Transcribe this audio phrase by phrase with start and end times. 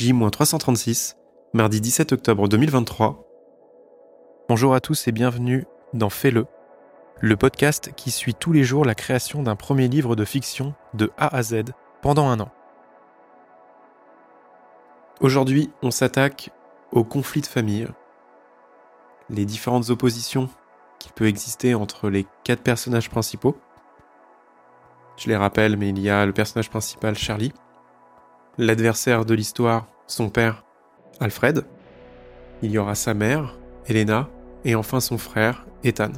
[0.00, 1.16] J-336,
[1.52, 3.22] mardi 17 octobre 2023.
[4.48, 6.46] Bonjour à tous et bienvenue dans Fais-le,
[7.20, 11.12] le podcast qui suit tous les jours la création d'un premier livre de fiction de
[11.18, 11.64] A à Z
[12.00, 12.50] pendant un an.
[15.20, 16.48] Aujourd'hui, on s'attaque
[16.92, 17.86] au conflit de famille,
[19.28, 20.48] les différentes oppositions
[20.98, 23.58] qui peut exister entre les quatre personnages principaux.
[25.18, 27.52] Je les rappelle, mais il y a le personnage principal Charlie,
[28.60, 30.64] l'adversaire de l'histoire, son père
[31.18, 31.64] Alfred,
[32.62, 34.28] il y aura sa mère, Elena,
[34.66, 36.12] et enfin son frère, Ethan.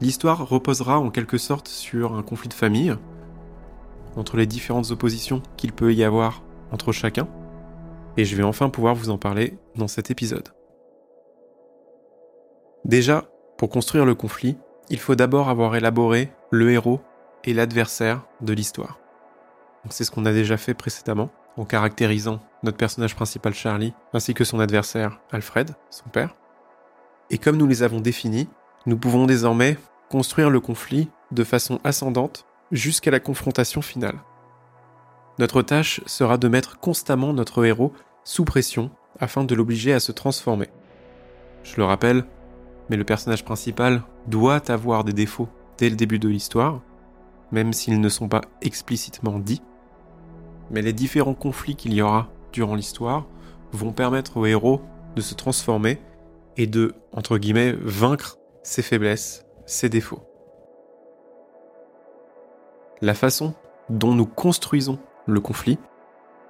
[0.00, 2.94] L'histoire reposera en quelque sorte sur un conflit de famille,
[4.14, 7.26] entre les différentes oppositions qu'il peut y avoir entre chacun,
[8.16, 10.50] et je vais enfin pouvoir vous en parler dans cet épisode.
[12.84, 14.56] Déjà, pour construire le conflit,
[14.88, 17.00] il faut d'abord avoir élaboré le héros
[17.42, 19.00] et l'adversaire de l'histoire.
[19.90, 24.44] C'est ce qu'on a déjà fait précédemment, en caractérisant notre personnage principal Charlie, ainsi que
[24.44, 26.34] son adversaire Alfred, son père.
[27.30, 28.48] Et comme nous les avons définis,
[28.86, 29.76] nous pouvons désormais
[30.08, 34.18] construire le conflit de façon ascendante jusqu'à la confrontation finale.
[35.38, 37.92] Notre tâche sera de mettre constamment notre héros
[38.24, 38.90] sous pression
[39.20, 40.68] afin de l'obliger à se transformer.
[41.62, 42.24] Je le rappelle,
[42.88, 46.80] mais le personnage principal doit avoir des défauts dès le début de l'histoire,
[47.52, 49.62] même s'ils ne sont pas explicitement dits.
[50.70, 53.26] Mais les différents conflits qu'il y aura durant l'histoire
[53.72, 54.82] vont permettre au héros
[55.16, 56.00] de se transformer
[56.56, 60.22] et de, entre guillemets, vaincre ses faiblesses, ses défauts.
[63.00, 63.54] La façon
[63.88, 65.78] dont nous construisons le conflit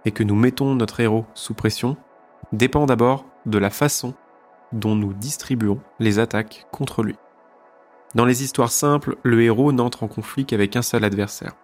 [0.05, 1.97] et que nous mettons notre héros sous pression
[2.53, 4.15] dépend d'abord de la façon
[4.73, 7.17] dont nous distribuons les attaques contre lui.
[8.15, 11.57] Dans les histoires simples, le héros n'entre en conflit qu'avec un seul adversaire.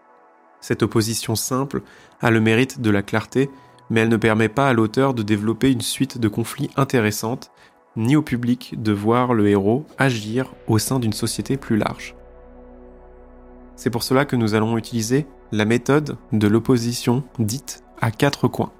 [0.65, 1.83] Cette opposition simple
[2.23, 3.51] a le mérite de la clarté,
[3.91, 7.51] mais elle ne permet pas à l'auteur de développer une suite de conflits intéressantes,
[7.97, 12.17] ni au public de voir le héros agir au sein d'une société plus large.
[13.77, 18.73] C'est pour cela que nous allons utiliser la méthode de l'opposition dite à quatre coins.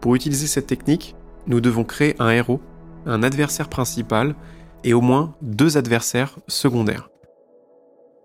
[0.00, 1.14] Pour utiliser cette technique,
[1.46, 2.60] nous devons créer un héros,
[3.06, 4.34] un adversaire principal
[4.82, 7.08] et au moins deux adversaires secondaires.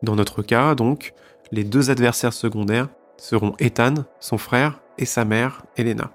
[0.01, 1.13] Dans notre cas, donc,
[1.53, 6.11] les deux adversaires secondaires seront Ethan, son frère, et sa mère, Elena.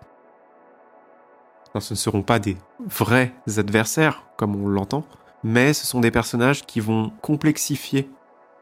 [1.78, 5.04] ce ne seront pas des vrais adversaires, comme on l'entend,
[5.44, 8.10] mais ce sont des personnages qui vont complexifier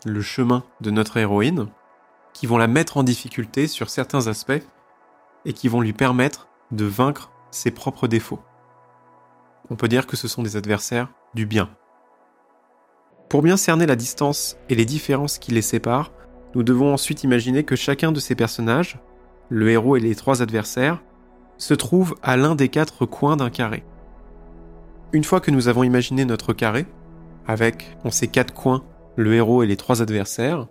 [0.04, 1.68] le chemin de notre héroïne,
[2.34, 4.62] qui vont la mettre en difficulté sur certains aspects,
[5.46, 8.40] et qui vont lui permettre de vaincre ses propres défauts.
[9.70, 11.70] On peut dire que ce sont des adversaires du bien.
[13.30, 16.12] Pour bien cerner la distance et les différences qui les séparent,
[16.56, 18.98] nous devons ensuite imaginer que chacun de ces personnages,
[19.50, 21.02] le héros et les trois adversaires,
[21.58, 23.84] se trouve à l'un des quatre coins d'un carré.
[25.12, 26.86] Une fois que nous avons imaginé notre carré,
[27.46, 28.84] avec en ces quatre coins
[29.16, 30.66] le héros et les trois adversaires,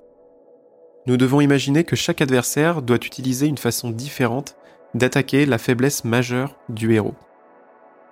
[1.06, 4.58] nous devons imaginer que chaque adversaire doit utiliser une façon différente
[4.96, 7.14] d'attaquer la faiblesse majeure du héros.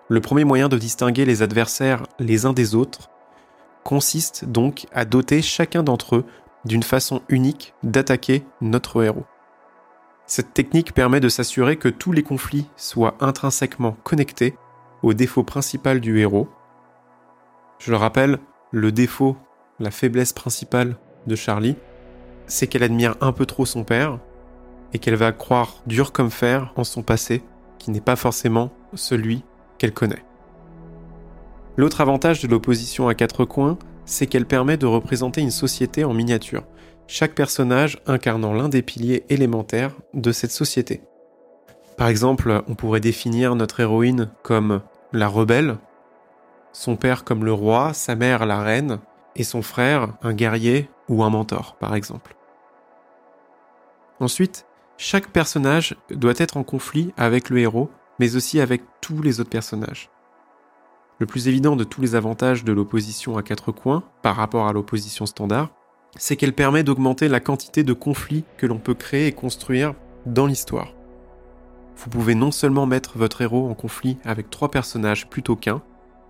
[0.10, 3.10] Le premier moyen de distinguer les adversaires les uns des autres
[3.84, 6.26] consiste donc à doter chacun d'entre eux
[6.66, 9.26] d'une façon unique d'attaquer notre héros.
[10.26, 14.56] Cette technique permet de s'assurer que tous les conflits soient intrinsèquement connectés
[15.02, 16.48] au défaut principal du héros.
[17.80, 18.40] Je le rappelle,
[18.72, 19.36] le défaut,
[19.80, 20.98] la faiblesse principale
[21.28, 21.76] de Charlie,
[22.48, 24.20] c'est qu'elle admire un peu trop son père,
[24.94, 27.44] et qu'elle va croire dur comme fer en son passé,
[27.80, 29.44] qui n'est pas forcément celui
[29.78, 30.24] qu'elle connaît.
[31.76, 36.14] L'autre avantage de l'opposition à quatre coins, c'est qu'elle permet de représenter une société en
[36.14, 36.64] miniature,
[37.08, 41.02] chaque personnage incarnant l'un des piliers élémentaires de cette société.
[41.98, 44.82] Par exemple, on pourrait définir notre héroïne comme
[45.12, 45.78] la rebelle,
[46.72, 49.00] son père comme le roi, sa mère la reine,
[49.36, 52.36] et son frère un guerrier ou un mentor, par exemple.
[54.20, 54.66] Ensuite,
[54.98, 57.90] chaque personnage doit être en conflit avec le héros,
[58.20, 60.10] mais aussi avec tous les autres personnages.
[61.24, 64.74] Le plus évident de tous les avantages de l'opposition à quatre coins par rapport à
[64.74, 65.70] l'opposition standard,
[66.18, 69.94] c'est qu'elle permet d'augmenter la quantité de conflits que l'on peut créer et construire
[70.26, 70.94] dans l'histoire.
[71.96, 75.82] Vous pouvez non seulement mettre votre héros en conflit avec trois personnages plutôt qu'un,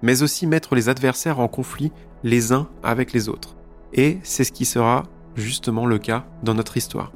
[0.03, 1.91] mais aussi mettre les adversaires en conflit
[2.23, 3.55] les uns avec les autres.
[3.93, 7.11] Et c'est ce qui sera justement le cas dans notre histoire.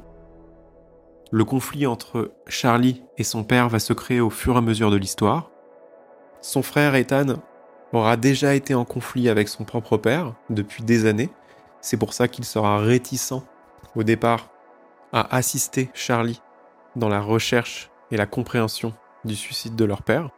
[1.30, 4.90] Le conflit entre Charlie et son père va se créer au fur et à mesure
[4.90, 5.52] de l'histoire.
[6.40, 7.36] Son frère Ethan
[7.92, 11.30] aura déjà été en conflit avec son propre père depuis des années.
[11.80, 13.42] C'est pour ça qu'il sera réticent
[13.94, 14.50] au départ
[15.12, 16.42] à assister Charlie
[16.96, 18.92] dans la recherche et la compréhension
[19.24, 20.30] du suicide de leur père.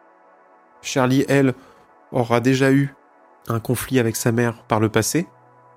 [0.82, 1.54] Charlie, elle,
[2.12, 2.94] aura déjà eu
[3.48, 5.26] un conflit avec sa mère par le passé.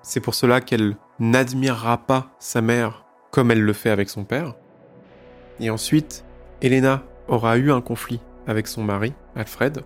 [0.02, 4.54] C'est pour cela qu'elle n'admirera pas sa mère comme elle le fait avec son père.
[5.60, 6.24] Et ensuite,
[6.62, 9.84] Elena aura eu un conflit avec son mari, Alfred.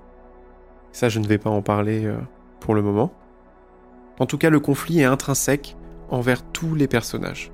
[0.98, 2.18] Ça, je ne vais pas en parler euh,
[2.58, 3.12] pour le moment.
[4.18, 5.76] En tout cas, le conflit est intrinsèque
[6.08, 7.52] envers tous les personnages.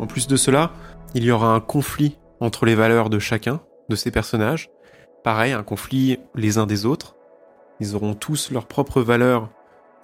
[0.00, 0.72] En plus de cela,
[1.14, 4.72] il y aura un conflit entre les valeurs de chacun de ces personnages.
[5.22, 7.14] Pareil, un conflit les uns des autres.
[7.78, 9.48] Ils auront tous leurs propres valeurs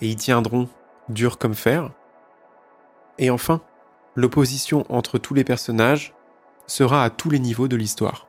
[0.00, 0.69] et y tiendront
[1.08, 1.91] dur comme fer.
[3.19, 3.62] Et enfin,
[4.14, 6.14] l'opposition entre tous les personnages
[6.69, 8.29] sera à tous les niveaux de l'histoire.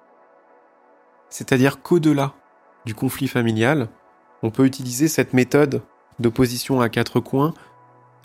[1.30, 2.34] C'est-à-dire qu'au-delà
[2.88, 3.90] du conflit familial,
[4.42, 5.82] on peut utiliser cette méthode
[6.20, 7.54] d'opposition à quatre coins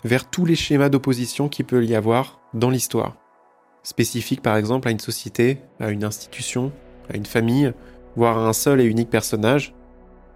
[0.05, 3.17] vers tous les schémas d'opposition qu'il peut y avoir dans l'histoire.
[3.83, 6.71] Spécifique par exemple à une société, à une institution,
[7.13, 7.73] à une famille,
[8.15, 9.75] voire à un seul et unique personnage.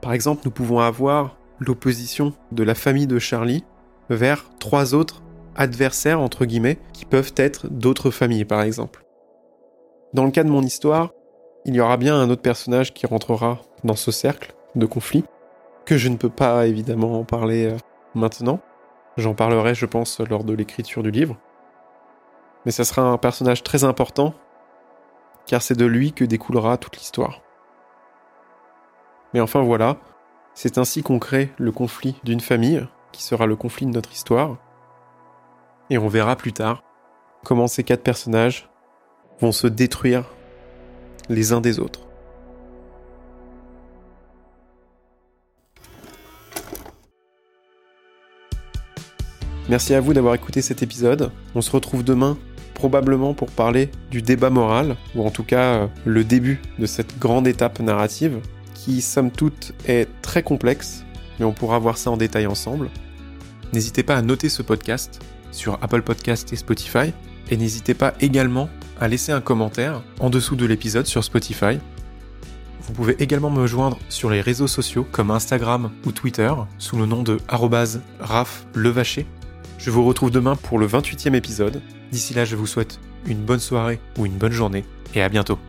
[0.02, 3.64] Par exemple, nous pouvons avoir l'opposition de la famille de Charlie
[4.10, 5.24] vers trois autres
[5.56, 9.06] adversaires, entre guillemets, qui peuvent être d'autres familles, par exemple.
[10.14, 11.14] Dans le cas de mon histoire,
[11.66, 15.24] il y aura bien un autre personnage qui rentrera dans ce cercle de conflit,
[15.86, 17.78] que je ne peux pas évidemment en parler euh,
[18.16, 18.60] maintenant.
[19.18, 21.38] J'en parlerai, je pense, lors de l'écriture du livre.
[22.66, 24.34] Mais ça sera un personnage très important,
[25.46, 27.42] car c'est de lui que découlera toute l'histoire.
[29.34, 29.98] Mais enfin voilà,
[30.54, 34.58] c'est ainsi qu'on crée le conflit d'une famille, qui sera le conflit de notre histoire.
[35.90, 36.84] Et on verra plus tard
[37.44, 38.70] comment ces quatre personnages
[39.40, 40.26] vont se détruire
[41.30, 42.07] les uns des autres.
[49.70, 51.30] Merci à vous d'avoir écouté cet épisode.
[51.54, 52.38] On se retrouve demain
[52.74, 57.18] probablement pour parler du débat moral, ou en tout cas euh, le début de cette
[57.18, 58.40] grande étape narrative,
[58.76, 61.04] qui somme toute est très complexe,
[61.40, 62.90] mais on pourra voir ça en détail ensemble.
[63.74, 65.20] N'hésitez pas à noter ce podcast
[65.52, 67.12] sur Apple Podcast et Spotify,
[67.50, 68.70] et n'hésitez pas également
[69.02, 71.80] à laisser un commentaire en dessous de l'épisode sur Spotify.
[72.82, 77.06] Vous pouvez également me joindre sur les réseaux sociaux comme Instagram ou Twitter sous le
[77.06, 77.40] nom de
[78.20, 79.26] @raflevacher.
[79.78, 81.82] Je vous retrouve demain pour le 28e épisode.
[82.12, 85.60] D'ici là, je vous souhaite une bonne soirée ou une bonne journée et à bientôt.